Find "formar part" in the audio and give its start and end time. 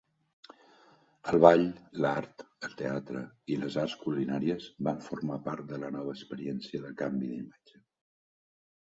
5.09-5.69